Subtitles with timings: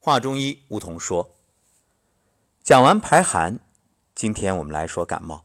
[0.00, 1.34] 话中医，梧桐说。
[2.62, 3.58] 讲完排寒，
[4.14, 5.44] 今天我们来说感冒。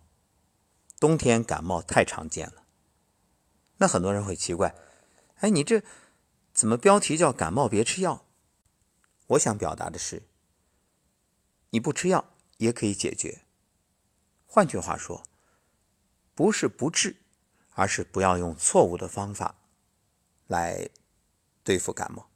[1.00, 2.64] 冬天感冒太常见了，
[3.78, 4.76] 那很多人会奇怪：
[5.38, 5.82] 哎，你这
[6.54, 8.26] 怎么标题叫“感冒别吃药”？
[9.28, 10.24] 我想表达的是，
[11.72, 13.42] 你不吃药也可以解决。
[14.46, 15.24] 换句话说，
[16.36, 17.18] 不是不治，
[17.72, 19.56] 而是不要用错误的方法
[20.48, 20.90] 来
[21.64, 22.30] 对付感冒。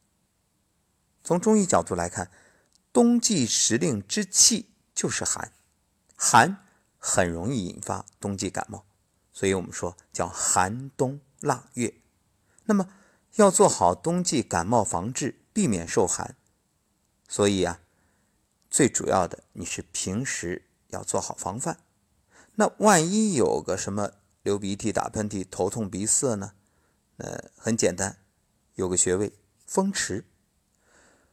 [1.28, 2.32] 从中医角度来看，
[2.94, 5.52] 冬季时令之气就是寒，
[6.16, 6.66] 寒
[6.98, 8.85] 很容易引发冬季感冒，
[9.34, 11.94] 所以我们说叫寒冬腊月。
[12.63, 12.88] 那么
[13.35, 16.38] 要做好冬季感冒防治，避免受寒，
[17.27, 17.82] 所以啊，
[18.70, 21.80] 最主要的你是平时要做好防范。
[22.55, 24.13] 那万一有个什么
[24.44, 26.54] 流鼻涕、打喷嚏、头痛、鼻塞呢？
[27.18, 28.20] 呃，很简单，
[28.76, 29.34] 有个穴位
[29.66, 30.23] 风池。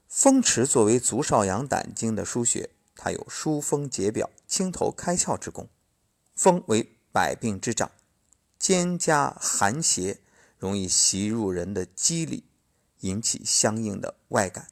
[0.09, 5.69] 风池作为足少阳胆经的腧穴，它有疏风解表、清头开窍之功。
[6.35, 7.91] 风为百病之长，
[8.59, 10.21] 兼加寒邪，
[10.59, 12.45] 容易袭入人的肌理，
[13.01, 14.69] 引起相应的外感。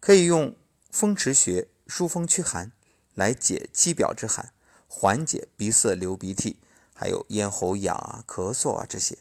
[0.00, 0.56] 可以用
[0.90, 2.72] 风池穴疏风驱寒，
[3.14, 4.52] 来解肌表之寒，
[4.86, 6.58] 缓解鼻塞、流鼻涕，
[6.94, 9.18] 还有咽喉痒啊、咳嗽啊这些。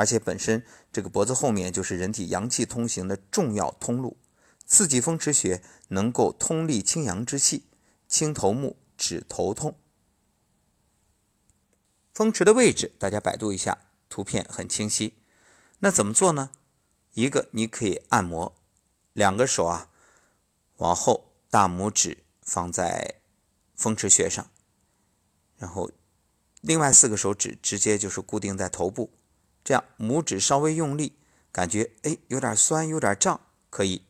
[0.00, 4.16] 而且本身这个脖子后面就是人体阳气通行的重要通路，
[4.64, 7.66] 刺激风池穴能够通利清阳之气，
[8.08, 9.76] 清头目，止头痛。
[12.14, 13.76] 风池的位置大家百度一下，
[14.08, 15.18] 图片很清晰。
[15.80, 16.48] 那怎么做呢？
[17.12, 18.56] 一个你可以按摩，
[19.12, 19.90] 两个手啊
[20.78, 23.16] 往后，大拇指放在
[23.74, 24.50] 风池穴上，
[25.58, 25.90] 然后
[26.62, 29.10] 另外四个手指直接就是固定在头部。
[29.70, 31.12] 这样，拇指稍微用力，
[31.52, 33.40] 感觉哎有点酸，有点胀，
[33.70, 34.02] 可以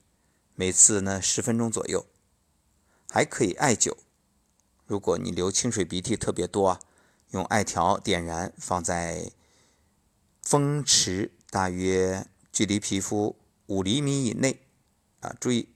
[0.55, 2.07] 每次呢十分钟左右，
[3.11, 3.95] 还可以艾灸。
[4.87, 6.81] 如果你流清水鼻涕特别多啊，
[7.33, 9.33] 用艾条点燃，放在
[10.41, 13.37] 风池大约距离皮肤
[13.67, 14.63] 五厘米以内
[15.21, 15.69] 啊，注意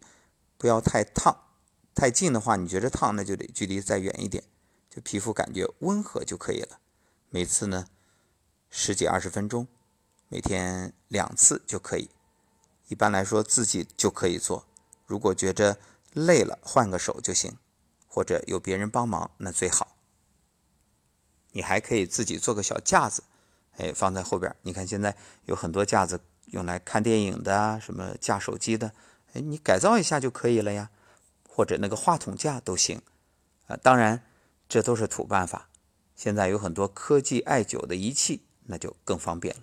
[0.57, 1.37] 不要太烫，
[1.95, 4.45] 太近的话你觉得烫，那就得距离再远一点，
[4.89, 6.81] 就皮肤感觉温和就可以了。
[7.29, 7.89] 每次呢。
[8.77, 9.69] 十几二十分钟，
[10.27, 12.11] 每天两次就可以。
[12.89, 14.67] 一般来说，自己就可以做。
[15.07, 15.79] 如果觉着
[16.13, 17.57] 累了，换个手就行，
[18.09, 19.97] 或者有别人帮忙，那最好。
[21.53, 23.23] 你还可以自己做个小架子，
[23.77, 24.55] 哎，放在后边。
[24.63, 28.93] 你看现在有很多架子用来看电影的，什么架手机的，
[29.35, 30.91] 哎，你改造一下就可以了呀。
[31.49, 33.01] 或者那个话筒架都行。
[33.69, 34.27] 啊，当然
[34.69, 35.69] 这都是土办法。
[36.17, 38.44] 现在有很多科技艾灸的仪器。
[38.67, 39.63] 那就更方便了。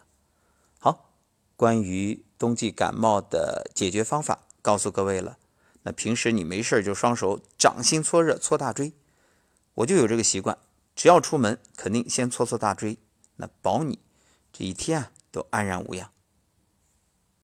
[0.80, 1.12] 好，
[1.56, 5.38] 关于冬季感冒的解决方法，告诉各位了。
[5.84, 8.94] 那平时你没事就双手掌心搓热，搓大椎。
[9.76, 10.58] 我就有这个习惯，
[10.96, 12.98] 只要出门肯定先搓搓大椎，
[13.38, 14.00] 那保你
[14.52, 16.12] 这一天啊都安然无恙。